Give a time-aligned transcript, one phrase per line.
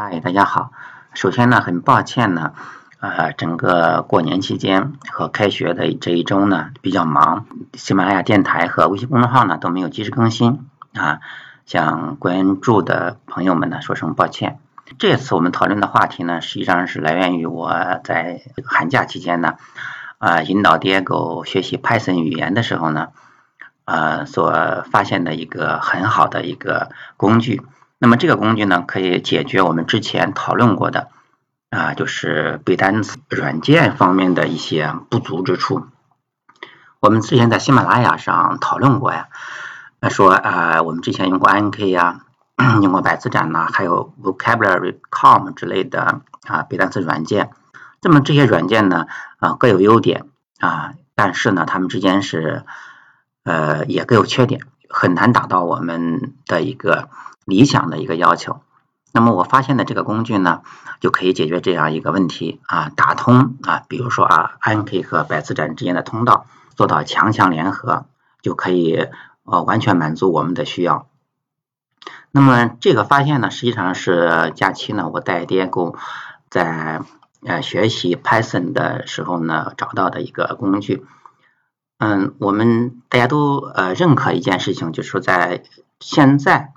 [0.00, 0.70] 嗨，大家好。
[1.12, 2.52] 首先呢，很抱歉呢，
[3.00, 11.18] 呃，整个过年期间和开学的这一周呢比较忙，喜马拉雅电台和微信公众号呢都没有及时更新啊，
[11.66, 14.60] 向关注的朋友们呢说声抱歉。
[15.00, 17.68] 这次我们讨论的话题呢，实际上是来源于我
[18.04, 19.56] 在寒假期间呢，
[20.18, 23.08] 啊，引导 Diego 学习 Python 语言的时候呢，
[23.84, 27.62] 呃，所发现的一个很好的一个工具。
[28.00, 31.08] 那么这个工具呢，可以解决我们之前讨论过的
[31.68, 35.84] 啊，就是背单词软件方面的一些不足之处。
[37.00, 39.28] 我们之前在喜马拉雅上讨论过呀，
[40.10, 42.20] 说啊，我们之前用过 NK 呀，
[42.82, 47.50] 用过百词斩呐，还有 Vocabulary.com 之类的啊背单词软件。
[48.00, 49.06] 那么这些软件呢，
[49.38, 50.26] 啊各有优点
[50.60, 52.64] 啊，但是呢，它们之间是
[53.42, 57.08] 呃也各有缺点，很难达到我们的一个。
[57.48, 58.60] 理想的一个要求，
[59.10, 60.60] 那么我发现的这个工具呢，
[61.00, 66.44] 就可以解决这样一个问题啊，打通啊，比如说啊，INK 和百词斩之间的通道，
[66.76, 68.04] 做到强强联合，
[68.42, 69.08] 就可以
[69.44, 71.06] 呃完全满足我们的需要。
[72.30, 75.96] 那么这个发现呢，实际上是假期呢，我带 dm
[76.50, 77.00] 在
[77.46, 81.06] 呃学习 Python 的时候呢找到的一个工具。
[81.96, 85.62] 嗯，我们大家都呃认可一件事情，就是说在
[85.98, 86.74] 现在。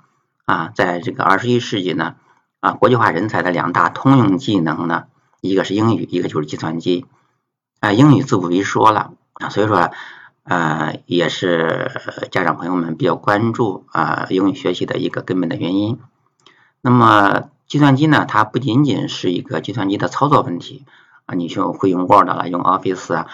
[0.52, 2.16] 啊，在这个二十一世纪呢，
[2.60, 5.04] 啊，国际化人才的两大通用技能呢，
[5.40, 7.06] 一个是英语，一个就是计算机。
[7.80, 9.90] 啊，英语自不必说了啊，所以说，
[10.44, 11.90] 呃，也是
[12.30, 15.98] 家长朋友们比较关注啊英语学习的一个根本的原因。
[16.82, 20.84] 那么，计算机呢，它不仅仅是一个计算机的操作问题
[21.24, 23.26] 啊，你就会用 Word 了，用 Office 啊，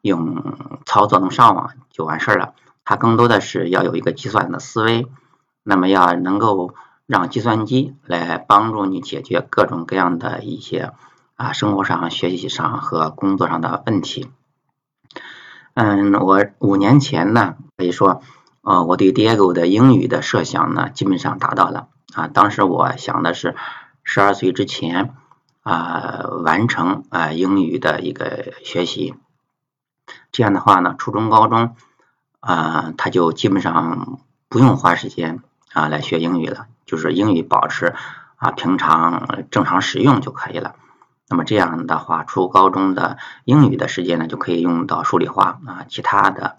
[0.00, 2.54] 用操作能上网就完事儿了。
[2.82, 5.06] 它更多的是要有一个计算的思维。
[5.62, 6.74] 那么要能够
[7.06, 10.92] 让计算机来帮助你解决各种各样的一些
[11.36, 14.30] 啊生活上、学习上和工作上的问题。
[15.74, 18.22] 嗯，我五年前呢，可以说，
[18.60, 22.28] 呃，我对 Diego 的英语的设想呢，基本上达到了啊。
[22.28, 23.56] 当时我想的是，
[24.02, 25.14] 十二岁之前
[25.62, 29.14] 啊完成啊英语的一个学习，
[30.30, 31.74] 这样的话呢，初中、高中
[32.40, 34.18] 啊他就基本上
[34.48, 35.42] 不用花时间。
[35.72, 37.94] 啊，来学英语了，就是英语保持
[38.36, 40.76] 啊平常正常使用就可以了。
[41.28, 46.58] 那么这样的话，初高中的英语的时间呢，就可以用到数理化啊，其他的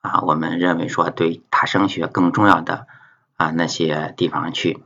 [0.00, 2.86] 啊，我们认为说对他升学更重要的
[3.36, 4.82] 啊那些地方去。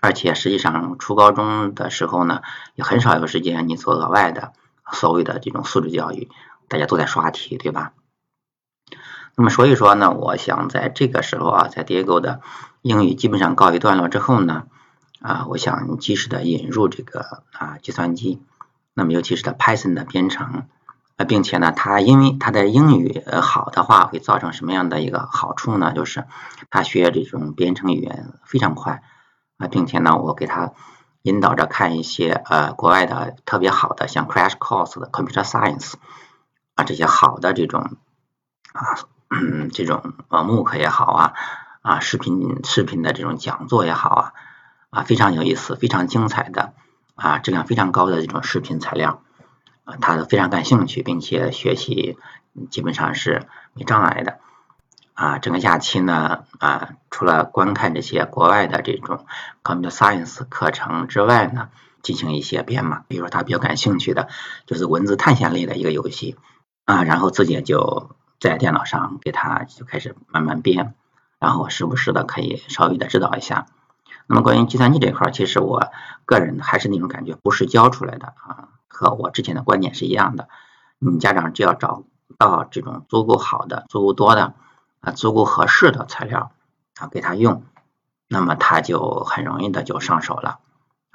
[0.00, 2.42] 而且实际上初高中的时候呢，
[2.74, 4.52] 也很少有时间你做额外的
[4.92, 6.28] 所谓的这种素质教育，
[6.68, 7.92] 大家都在刷题，对吧？
[9.36, 12.40] 那么所以说呢，我想在这个时候啊，在 Diego 的
[12.84, 14.66] 英语基本上告一段落之后呢，
[15.22, 18.42] 啊，我想及时的引入这个啊计算机，
[18.92, 20.64] 那么尤其是它 Python 的编程，
[21.16, 25.94] 啊，并且呢，它因为它的英语好的话，会造成什么样的一个好处呢？
[25.94, 26.26] 就是
[26.68, 29.02] 他学这种编程语言非常快
[29.56, 30.72] 啊，并且呢，我给他
[31.22, 35.94] 引导着看一些呃国外的特别好的，像 Crash Course 的 Computer Science
[36.74, 37.96] 啊这些好的这种
[38.74, 39.08] 啊。
[39.30, 41.32] 嗯， 这种呃慕课也好啊，
[41.84, 44.32] 啊视频视频的这种讲座也好啊，
[44.88, 46.72] 啊非常有意思，非常精彩的
[47.14, 49.20] 啊质量非常高的这种视频材料，
[49.84, 52.16] 啊他都非常感兴趣，并且学习
[52.70, 53.42] 基本上是
[53.74, 54.38] 没障碍的
[55.12, 55.36] 啊。
[55.36, 59.26] 整个假期呢啊，除了观看这些国外的这种
[59.62, 61.68] computer science 课程之外呢，
[62.00, 64.28] 进行一些编码，比如说他比较感兴趣的
[64.64, 66.38] 就是文字探险类的一个游戏
[66.86, 68.16] 啊，然后自己就。
[68.40, 70.94] 在电脑上给他就开始慢慢编，
[71.38, 73.66] 然后时不时的可以稍微的指导一下。
[74.26, 75.90] 那么关于计算机这块，其实我
[76.24, 80.48] 个人还是那种感觉，不是教出来的啊，和我之前的观点是一样的。
[80.98, 82.04] 你家长只要找
[82.38, 84.54] 到这种足够好的、足够多的
[85.00, 86.52] 啊、足够合适的材料
[86.98, 87.64] 啊给他用，
[88.28, 90.58] 那么他就很容易的就上手了。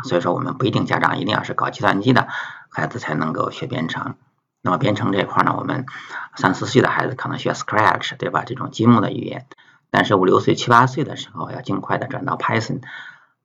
[0.04, 2.28] 所以说，我们不一定家长一定要是搞计算机的
[2.70, 4.16] 孩子才能够学编程。
[4.62, 5.88] 那么编程这一块呢，我们
[6.36, 8.44] 三四岁的孩子可能学 Scratch，对吧？
[8.46, 9.48] 这种积木的语言，
[9.92, 12.82] 但是五六岁、七八岁的时候要尽快的转到 Python，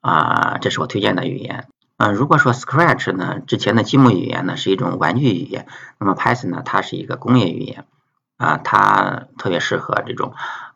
[0.01, 1.69] 啊，这是我推荐的语言。
[1.97, 5.67] 嗯，如果说 Scratch 呢，之前的积木语言呢是一种玩具语言，
[5.99, 7.85] 那么 Python 呢，它是一个工业语言，
[8.37, 10.35] 啊，它特别适合这种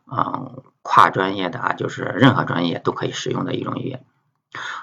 [0.09, 4.03] 嗯跨专业的啊，就是任何专业都可以使用的一种语言。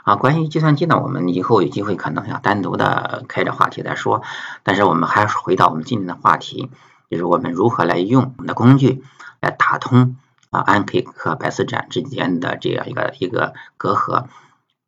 [0.05, 4.23] 啊，关于计算机呢，我们以后有机会可能要单独的开着话题再说。
[4.63, 6.71] 但是我们还是回到我们今天的话题，
[7.11, 9.03] 就是我们如何来用我们的工具
[9.41, 10.17] 来打通
[10.51, 14.27] 啊 INK 和百词斩之间的这样一个一个隔阂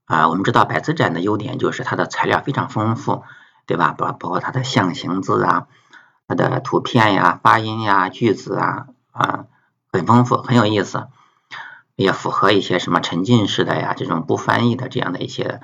[0.07, 3.25] 啊，我们知道百词斩的优点就是它的材料非常丰富，
[3.67, 3.95] 对吧？
[3.97, 5.67] 包包括它的象形字啊，
[6.27, 9.45] 它的图片呀、发音呀、句子啊啊，
[9.93, 11.09] 很丰富，很有意思，
[11.95, 15.61] 也符合一些什么沉浸式的呀这种不翻译的这样的一些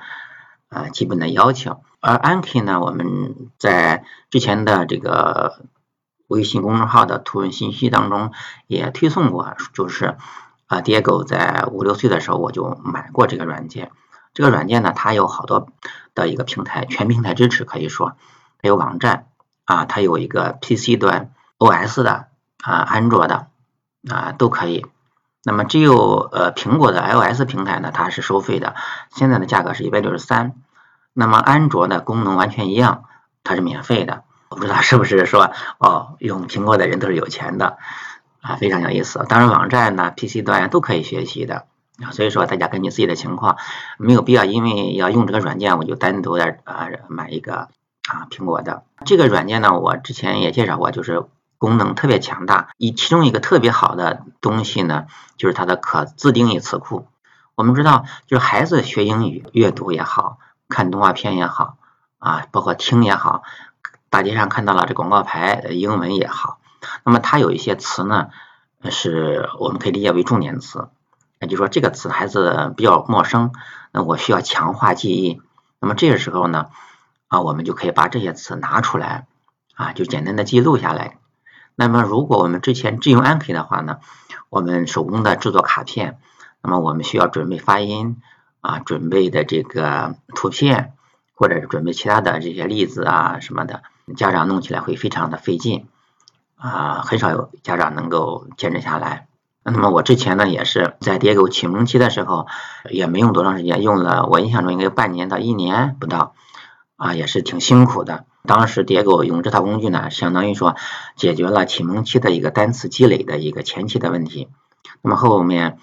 [0.69, 1.81] 呃基本的要求。
[1.99, 5.65] 而 Anki 呢，我们在之前的这个
[6.27, 8.31] 微信公众号的图文信息当中
[8.67, 10.17] 也推送过，就是
[10.67, 13.91] 啊，Diego 在五六岁的时候我就买过这个软件。
[14.33, 15.69] 这个软件呢，它有好多
[16.13, 18.17] 的一个平台，全平台支持，可以说
[18.61, 19.27] 它有网站
[19.63, 22.27] 啊，它有一个 PC 端 OS 的
[22.61, 23.47] 啊，安卓的
[24.09, 24.85] 啊都可以。
[25.41, 28.75] 那么只有呃苹果的 iOS 平台呢，它是收费的，
[29.09, 30.55] 现在的价格是一百六十三。
[31.13, 33.05] 那么安卓的功能完全一样，
[33.45, 34.24] 它是免费的。
[34.49, 37.77] 我不知道是不是说哦，用苹果的人都是有钱的
[38.41, 39.25] 啊，非常有意思。
[39.27, 41.65] 当然网站呢，PC 端都可以学习的。
[42.11, 43.55] 所以说，大家根据自己的情况，
[43.97, 47.69] 没有必要因为要用这个软件，我就单独的啊买一个
[48.09, 49.79] 啊苹果的这个软件呢。
[49.79, 51.23] 我之前也介绍过，就是
[51.57, 52.67] 功能特别强大。
[52.77, 55.05] 一其中一个特别好的东西呢，
[55.37, 57.07] 就是它的可自定义词库。
[57.55, 60.37] 我们知道，就是孩子学英语，阅读也好
[60.67, 61.77] 看动画片也好
[62.19, 63.43] 啊，包括听也好，
[64.15, 66.59] 大街上看到了这广告牌，英文也好，
[67.03, 68.29] 那么它有一些词呢，
[68.89, 70.87] 是我们可以理解为重点词。
[71.41, 73.51] 也就说，这个词孩子比较陌生，
[73.91, 75.41] 那我需要强化记忆。
[75.81, 76.67] 那么这个时候呢，
[77.27, 79.27] 啊，我们就可以把这些词拿出来，
[79.73, 81.17] 啊，就简单的记录下来。
[81.75, 83.97] 那么如果我们之前只用 Anki 的话呢，
[84.49, 86.19] 我们手工的制作卡片，
[86.61, 88.21] 那么我们需要准备发音，
[88.61, 90.93] 啊，准备的这个图片，
[91.33, 93.83] 或者是准备其他的这些例子啊什么的，
[94.15, 95.87] 家长弄起来会非常的费劲，
[96.57, 99.27] 啊，很少有家长能够坚持下来。
[99.63, 102.45] 那么我之前呢也是在叠狗启蒙期的时候，
[102.91, 106.35] 也没用多长时间，用了我印象中应该半年到一年不到，
[106.97, 108.25] 啊也是挺辛苦的。
[108.43, 110.75] 当时叠狗用这套工具呢，相当于说
[111.15, 114.49] 解决了启蒙期的一个单词积累的一个前期的问题。
[115.01, 115.79] 那么后面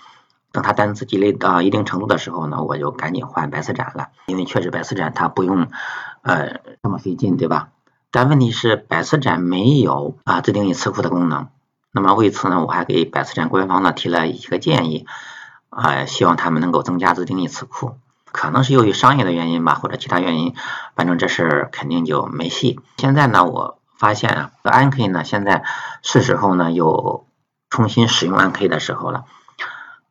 [0.52, 5.66] 等他单词积累到一定程度的时候呢，我就赶紧换白词斩了，因为确实白词斩它不用
[6.22, 7.70] 呃这么费劲，对吧？
[8.12, 11.48] 但问题是百词斩没有啊自定义词库的功能。
[11.90, 15.06] 那么为此呢，我还给百词斩官方呢提了一个建议，
[15.70, 17.96] 啊，希望他们能够增加自定义词库。
[18.30, 20.54] 可能是由于商业的原因吧，或者其他原因，
[20.94, 22.80] 反正这事儿肯定就没戏。
[22.96, 25.64] 现在呢，我发现啊，ank 呢现在
[26.02, 27.26] 是时候呢又
[27.68, 29.24] 重新使用 ank 的时候了。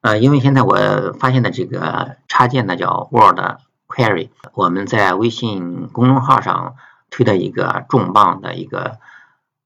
[0.02, 3.40] 呃，因为现在我发现的这个插件呢叫 Word
[3.88, 6.76] Query，我们在微信公众号上
[7.12, 8.98] 推的一个重磅的一个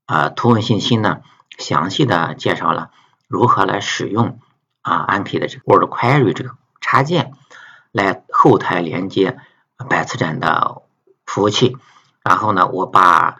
[0.05, 1.21] 呃图文信息呢。
[1.57, 2.91] 详细的介绍了
[3.29, 4.41] 如何来使用
[4.81, 7.31] 啊 Anki 的这个 Word Query 这个插件
[7.93, 9.39] 来后台连接
[9.87, 10.81] 百词斩的
[11.25, 11.77] 服务器，
[12.23, 13.37] 然后呢，我把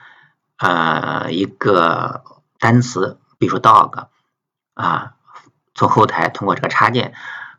[0.57, 2.23] 呃一个
[2.57, 4.05] 单词，比如说 dog
[4.75, 5.15] 啊，
[5.73, 7.13] 从后台通过这个插件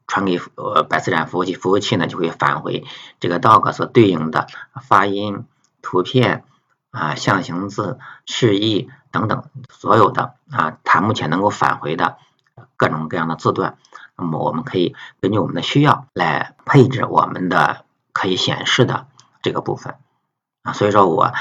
[0.06, 2.86] 传给呃百词斩服务器，服务器呢就会返回
[3.20, 4.46] 这个 dog 所对应的
[4.80, 5.44] 发音、
[5.82, 6.44] 图片
[6.90, 8.90] 啊、象形字、示意。
[9.12, 12.18] 等等，所有的啊，它目前能够返回的
[12.76, 13.78] 各种各样的字段，
[14.14, 19.06] 那么我们可以根据我们的需要来配置我们的可以显示的
[19.40, 19.94] 这个部分
[20.62, 20.74] 啊。
[20.74, 21.32] 所以说，我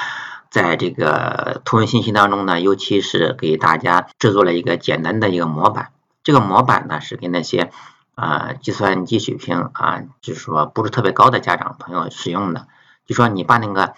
[0.50, 5.92] 在这个图文信息当中呢，尤其是给大家制作了一个简单的一个模板。
[6.24, 7.72] 这个模板呢，是给那些
[8.14, 12.68] 啊计算机水平啊，就是说不是特别高的家长朋友使用的。
[13.06, 13.96] 就说你把那个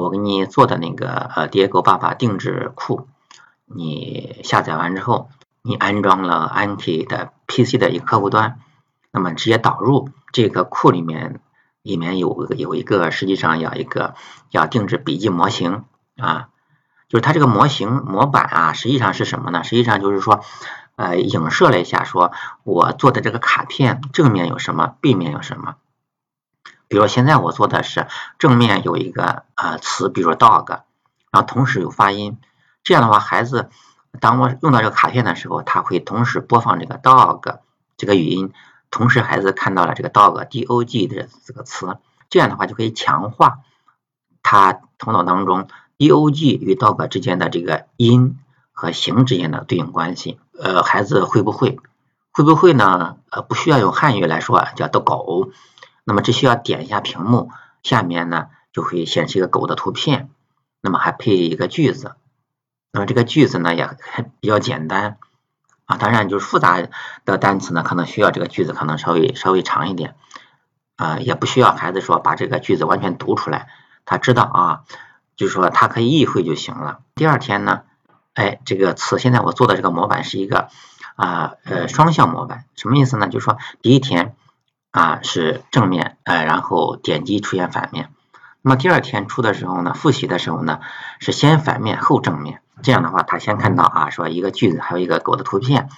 [0.00, 3.08] 我给你做的那个呃 Diego 爸爸定制库。
[3.66, 5.30] 你下载完之后，
[5.62, 8.58] 你安装了 Anki 的 PC 的一个客户端，
[9.10, 11.40] 那么直接导入这个库里面，
[11.82, 14.14] 里面有有一个实际上要一个
[14.50, 15.84] 要定制笔记模型
[16.18, 16.48] 啊，
[17.08, 19.64] 就是它这个模型模板啊，实际上是什么呢？
[19.64, 20.44] 实际上就是说，
[20.96, 22.32] 呃，影射了一下，说
[22.64, 25.76] 我做的这个卡片正面有什么，背面有什么。
[26.88, 28.06] 比如现在我做的是
[28.38, 30.68] 正面有一个呃词，比如说 dog，
[31.30, 32.38] 然后同时有发音。
[32.82, 33.70] 这样的话，孩子
[34.20, 37.58] 当我用到这个卡片的时候，他会同时播放这个 dog
[37.96, 38.52] 这个语音，
[38.90, 41.96] 同时孩子看到了这个 dog d o g 的这个词，
[42.28, 43.60] 这样的话就可以强化
[44.42, 48.38] 他头脑当中 d o g 与 dog 之间的这个音
[48.72, 50.38] 和形之间的对应关系。
[50.58, 51.80] 呃，孩子会不会？
[52.32, 53.16] 会不会呢？
[53.30, 55.50] 呃，不需要用汉语来说，叫的狗，
[56.04, 57.50] 那么只需要点一下屏幕，
[57.82, 60.30] 下面呢就会显示一个狗的图片，
[60.80, 62.16] 那么还配一个句子。
[62.92, 65.18] 那么这个句子呢也还比较简单
[65.86, 66.80] 啊，当然就是复杂
[67.24, 70.14] 的单词呢，可能需要这个句子可能稍微稍微长一点
[70.96, 73.68] 啊，也不需要孩子说把这个句子完全读出来，
[74.04, 74.82] 他知道啊，
[75.36, 77.00] 就是说他可以意会就行了。
[77.16, 77.82] 第二天呢，
[78.34, 80.68] 哎，这个词现在我做的这个模板是一个
[81.16, 83.28] 啊呃双向模板，什么意思呢？
[83.28, 84.36] 就是说第一天
[84.94, 88.10] 啊是正面，呃，然后点击出现反面。
[88.62, 90.78] 那么第二天出的时候呢，复习的时候呢，
[91.18, 92.60] 是先反面后正面。
[92.80, 95.88] 这样的话，他先看到啊，说一个句子，还有一个狗的图片，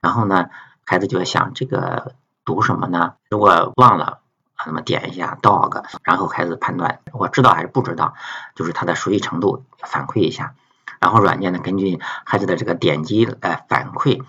[0.00, 0.50] 然后呢，
[0.84, 3.14] 孩子就会想这个读什么呢？
[3.28, 4.20] 如果忘了，
[4.64, 8.14] 那么点一下 dog，然后孩子判断我知道还是不知道，
[8.54, 10.54] 就是他的熟悉程度反馈一下。
[11.00, 14.22] 然后软件呢，根据孩子的这个点击来反馈，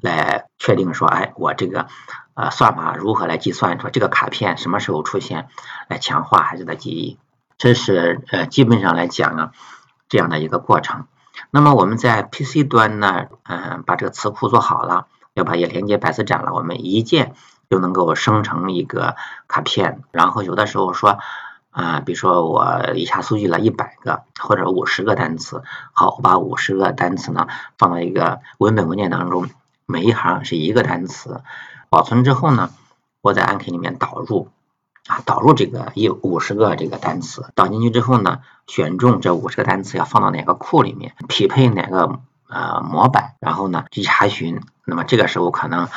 [0.00, 1.88] 来确定说，哎，我这个
[2.34, 5.48] 呃算法如何来计算，出这个卡片什么时候出现，
[5.88, 7.18] 来强化孩子的记忆。
[7.56, 9.52] 这是呃基本上来讲啊
[10.08, 11.06] 这样的一个过程。
[11.50, 17.34] 那么我们在 PC 端呢，嗯，把这个词库做好了，要把也连接百词斩了，我们一键
[17.70, 19.16] 就能够生成一个
[19.48, 20.02] 卡片。
[20.12, 21.18] 然后有的时候说
[21.70, 27.48] 啊，比如说我一下搜集了一百个或者五十个单词，好，我把五十个单词呢
[27.78, 29.48] 放到一个文本文件当中，
[29.86, 31.42] 每一行是一个单词，
[31.94, 32.70] 保存之后呢，
[33.22, 34.48] 我在 Anki 里面导入。
[35.06, 44.62] 啊，导入这个一五十个这个单词，导进去之后呢，选中这五十个单词要放到哪个库里面，匹配哪个呃模板，然后呢去查询。
[44.86, 45.88] 那么这个时候可能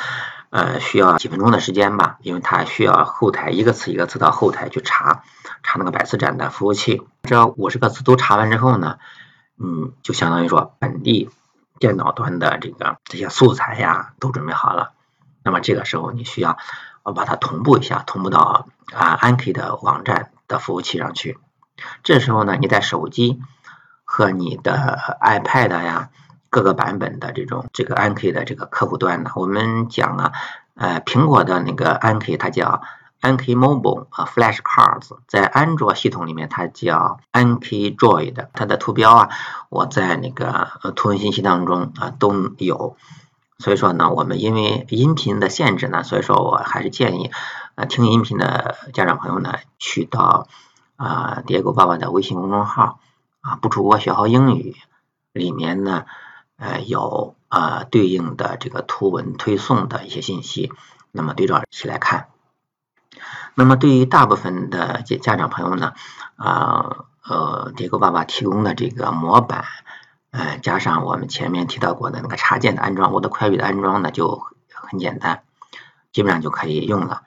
[0.50, 5.22] 呃需要几分钟的时间吧，因为它需要后台一个词一个词到后台去查，
[5.62, 7.00] 查那个百词斩的服务器。
[7.22, 8.98] 这五十个词都查完之后呢，
[9.58, 11.30] 嗯，就相当于说本地
[11.78, 14.92] 电脑端的这个这些素材呀都准备好了。
[15.48, 16.58] 那么这个时候你需要。
[17.04, 21.38] 我把它同步一下，同步到啊 Anki 的网站的服务器上去。
[22.02, 23.40] 这时候呢，你在手机
[24.04, 26.10] 和你的 iPad 呀
[26.50, 30.32] 各个版本的这种这个 Anki 的这个客户端呢，我们讲啊，
[30.74, 32.82] 呃，苹果的那个 Anki 它叫
[33.22, 39.30] Anki Mobile 啊 Flash Cards，在安卓系统里面它叫安 K Droid，它的图标啊，
[39.70, 42.98] 我在那个图文信息当中啊都有。
[43.58, 47.32] 所以说呢，我们因为音频的限制呢，所以说我还是建议，
[47.74, 50.46] 呃，听音频的家长朋友呢，去到
[50.94, 53.00] 啊叠狗爸爸的微信公众号
[53.40, 54.76] 啊，不出国学好英语
[55.32, 56.04] 里面呢，
[56.56, 60.72] 呃，有啊对应的这个图文推送的一些信息，
[61.10, 62.28] 那么对照起来看。
[63.56, 65.94] 那么对于大部分的家长朋友呢，
[66.36, 69.64] 啊呃叠狗爸爸提供的这个模板。
[70.30, 75.42] 呃，加上我们前面提到过的那个插件的安装，我的快语的安装呢就很简单，
[76.12, 77.22] 基本上就可以用了。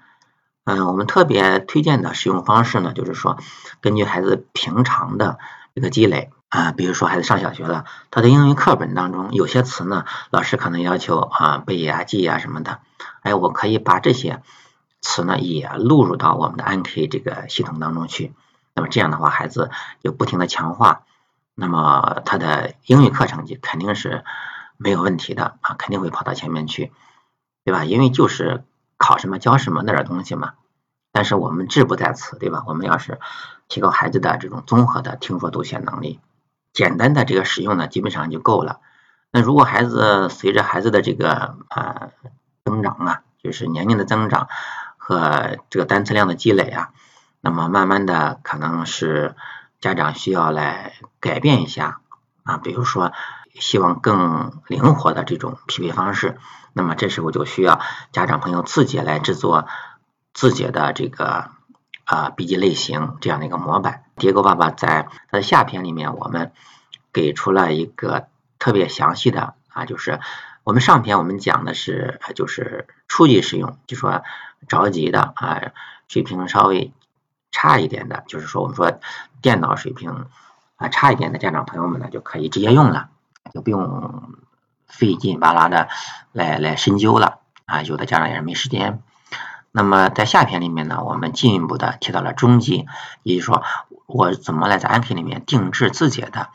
[0.63, 3.39] 嗯，我们特别推荐的使用方式呢，就是说
[3.81, 5.39] 根据孩子平常的
[5.73, 12.79] 这个积累啊，比如说孩子上小学了，他的英语课本当中有些词呢，老师可能要求啊背啊记啊什么的，
[13.21, 14.43] 哎，我可以把这些
[15.01, 18.35] 词呢也录入到我们的 ank 这个系统当中去，
[18.75, 19.71] 那么这样的话，孩子
[20.03, 21.01] 就不停的强化。
[21.61, 24.23] 那么他的英语课成绩肯定是
[24.77, 26.91] 没有问题的啊，肯定会跑到前面去，
[27.63, 27.85] 对吧？
[27.85, 28.63] 因为就是
[28.97, 30.53] 考什么教什么那点东西嘛。
[31.11, 32.63] 但是我们志不在此，对吧？
[32.65, 33.19] 我们要是
[33.67, 36.19] 提高孩子的这种综合的听说读写能力，
[36.73, 38.79] 简单的这个使用呢，基本上就够了。
[39.29, 42.09] 那如果孩子随着孩子的这个呃
[42.65, 44.47] 增长啊，就是年龄的增长
[44.97, 46.89] 和这个单词量的积累啊，
[47.39, 49.35] 那么慢慢的可能是。
[49.81, 52.01] 家长需要来改变一下
[52.43, 53.11] 啊，比如说
[53.55, 56.37] 希望更灵活的这种匹配方式，
[56.71, 59.67] 那么这时候就需要家长朋友自己来制作
[60.33, 61.49] 自己的这个
[62.05, 64.03] 啊笔记类型这样的一个模板。
[64.17, 66.53] 叠狗爸爸在它的下篇里面，我们
[67.11, 68.27] 给出了一个
[68.59, 70.19] 特别详细的啊，就是
[70.63, 74.21] 我们上篇我们讲的是就是初级使用，就说
[74.67, 75.71] 着急的啊
[76.07, 76.93] 水平稍微。
[77.51, 78.99] 差一点的，就是说我们说
[79.41, 80.25] 电脑水平
[80.77, 83.09] 啊差一点的家长朋友们呢，就可以直接用了，
[83.53, 84.33] 就不用
[84.87, 85.89] 费劲巴拉的
[86.31, 87.81] 来来深究了啊。
[87.83, 89.01] 有的家长也是没时间。
[89.71, 92.87] 那么在下篇里面呢，我们进一步的提到了中级，
[93.23, 93.63] 也就是说
[94.05, 96.49] 我怎么来在 Anki 里面定制自己的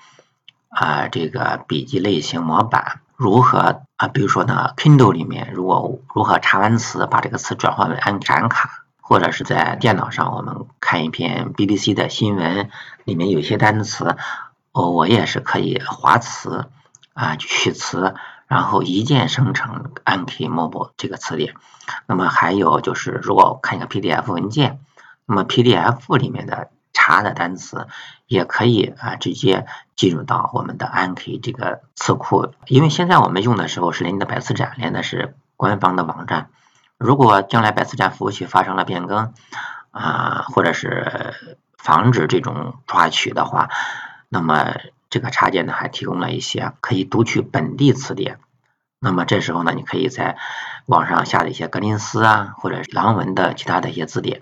[0.69, 8.86] 啊这个笔记类型模板，如何啊，比如说呢 Kindle 里面如果如何查完词把这个词转换为安展卡。
[9.09, 12.71] 或者是在电脑上，我们看一篇 BBC 的新闻，
[13.05, 14.17] 里面有些单词，
[14.73, 16.67] 我我也是可以划词
[17.15, 18.17] 啊取词，
[18.49, 21.55] 然后一键生成 Anki Mobile 这个词典。
[22.09, 24.81] 那么还有就是，如果看一个 PDF 文件，
[25.25, 27.87] 那么 PDF 里面的查的单词
[28.27, 32.49] 也可以啊直接进入到我们的 Anki 这个词库。
[32.67, 36.51] 因为现在我们用的时候是连的百词斩，连的是官方的网站。
[36.99, 39.35] 如果将来百词斩服务器发生了变更，
[39.91, 41.35] 啊，或者是
[41.76, 43.69] 防止这种抓取的话，
[44.29, 44.76] 那么
[45.11, 48.38] 这个插件呢还提供了一些可以读取本地词典。
[48.99, 50.38] 那么这时候呢，你可以在
[50.87, 54.41] 网上下的一些格林斯啊，或者朗文的其他的一些字典。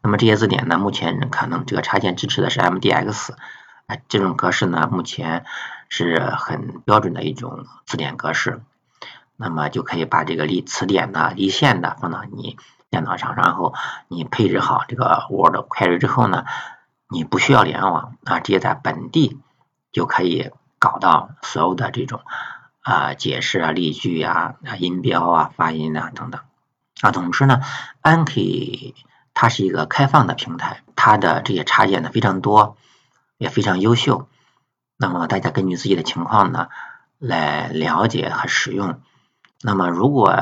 [0.00, 3.32] 那么这些字典呢，目前可能这个插件支持的是 MDX，
[3.86, 5.44] 啊，这种格式呢，目前
[5.88, 8.60] 是很标准的一种字典格式。
[9.38, 12.58] 那么就可以把这个离词典的离线的放到你。
[12.90, 13.74] 电脑上，然后
[14.08, 16.46] 你配置好这个 Word Query 之后呢，
[17.10, 19.38] 你不需要联网啊，直接在本地
[19.92, 22.22] 就可以搞到所有的这种
[22.80, 26.40] 啊解释啊、例句啊、音标啊、发音啊等等
[27.02, 27.10] 啊。
[27.10, 27.60] 总之呢
[28.02, 28.94] ，Anki
[29.34, 32.78] 它是一个开放的平台，它的这些插件呢非常多，
[33.36, 34.30] 也非常优秀。
[34.96, 36.68] 那么大家根据自己的情况呢
[37.18, 39.02] 来了解和使用。
[39.60, 40.34] 那么如果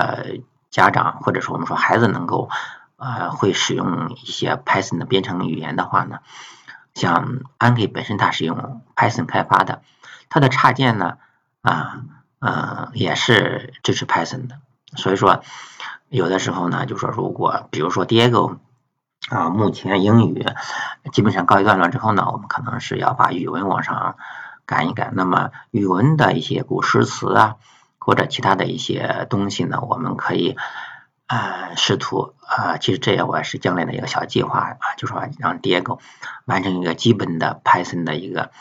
[0.70, 2.50] 家长或者说我们说孩子能够
[2.96, 6.18] 呃会使用一些 Python 的编程语言的话呢，
[6.92, 9.80] 像 Anki 本身它是用 Python 开发的，
[10.28, 11.16] 它的插件呢
[11.62, 12.02] 啊
[12.40, 14.58] 呃也是支持 Python 的，
[14.96, 15.42] 所以说
[16.08, 18.58] 有的时候呢就说如果比如说 Diego
[19.30, 20.44] 啊目前英语
[21.10, 24.16] 基本上告一段落之后呢，我们可能是要把语文往上
[24.66, 27.56] 赶一赶，那么语文的一些古诗词啊。
[28.06, 30.56] 或者其他的一些东西呢，我们可以
[31.26, 35.98] 啊试图啊，其实这也我是将来的一个小计划啊，就是说让 Diego
[36.44, 38.52] 完成一个基本的 Python 的一个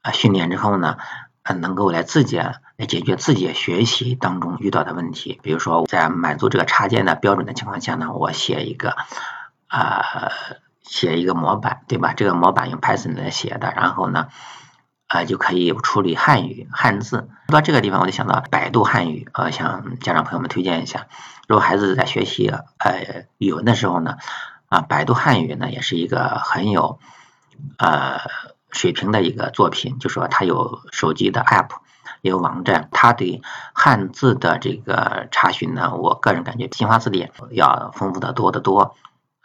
[0.00, 0.96] 啊训练之后呢，
[1.60, 5.38] 能够来自己来解决自己学习当中遇到的问题。
[5.42, 8.96] 比如说在满足这个插件的标准的情况下呢，我写一个
[9.66, 10.30] 啊
[10.80, 12.14] 写一个模板，对吧？
[12.14, 14.28] 这个模板用 Python 来写的，然后呢。
[15.08, 17.28] 啊，就可以处理汉语汉字。
[17.48, 21.06] 说到这个地方，我就想到百度汉语，呃，向家长朋友们推荐一下。
[21.46, 24.16] 如果孩子在学习呃语文的时候呢，
[24.68, 26.98] 啊，百度汉语呢也是一个很有
[27.78, 28.18] 呃
[28.72, 29.98] 水平的一个作品。
[30.00, 31.68] 就说它有手机的 app，
[32.20, 33.42] 也有网站，它对
[33.74, 38.96] 汉字的这个查询呢，我个人感觉新华字典要丰富的多得多。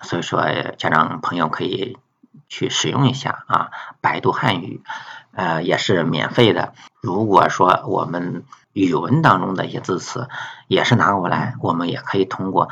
[0.01, 0.41] 所以说，
[0.79, 1.99] 家长朋友可以
[2.51, 4.83] 去使用一下啊，百度汉语。
[5.33, 6.73] 呃，也是免费的。
[7.01, 10.27] 如果说我们语文当中的一些字词
[10.67, 12.67] 也是拿过来，我们也可以通过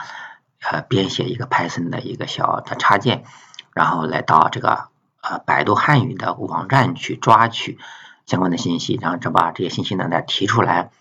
[0.70, 3.24] 呃编写一个 Python 的一个小的插件，
[3.74, 4.90] 然后来到这个
[5.22, 7.80] 呃百度汉语的网站去抓取
[8.26, 10.92] 相关的信息，然后再把这些信息呢再提出来，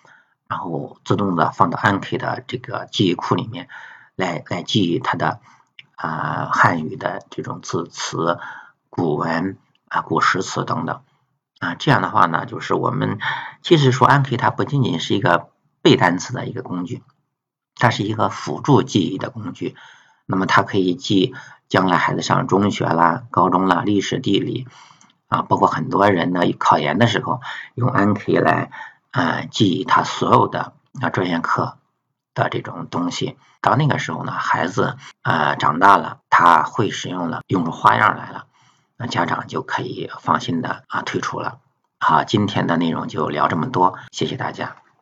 [0.46, 3.68] 然后自动的放到 Anki 的这个记忆库里面
[4.14, 5.40] 来来记忆它的
[5.96, 8.38] 啊汉语的这种字词、
[8.98, 9.56] 古文
[9.86, 11.00] 啊古诗词等等。
[11.60, 13.18] 啊，这样的话呢，就是我们
[13.62, 15.50] 其实说 Anki 它不仅仅是一个
[15.82, 17.02] 背单词的一个工具，
[17.76, 19.76] 它是一个辅助记忆的工具。
[20.26, 21.34] 那么它可以记
[21.68, 24.66] 将来孩子上中学啦、高中啦、历史、地理
[25.28, 27.40] 啊，包括很多人呢考研的时候
[27.74, 28.70] 用 Anki 来
[29.12, 31.78] 呃记忆他所有的啊专业课
[32.34, 33.36] 的这种东西。
[33.60, 38.44] 到那个时候呢，孩子呃长大了，他会使用了，用出花样来了。
[38.98, 41.60] 那家长就可以放心的啊退出了。
[42.00, 44.76] 好，今天的内容就聊这么多，谢谢大家。